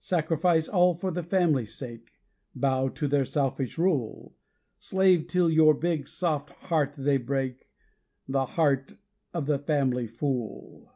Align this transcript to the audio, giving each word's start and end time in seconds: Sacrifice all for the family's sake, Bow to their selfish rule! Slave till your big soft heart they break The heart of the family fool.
Sacrifice 0.00 0.66
all 0.66 0.96
for 0.96 1.12
the 1.12 1.22
family's 1.22 1.72
sake, 1.72 2.10
Bow 2.52 2.88
to 2.88 3.06
their 3.06 3.24
selfish 3.24 3.78
rule! 3.78 4.34
Slave 4.80 5.28
till 5.28 5.48
your 5.48 5.72
big 5.72 6.08
soft 6.08 6.50
heart 6.50 6.94
they 6.98 7.16
break 7.16 7.68
The 8.26 8.44
heart 8.46 8.96
of 9.32 9.46
the 9.46 9.60
family 9.60 10.08
fool. 10.08 10.90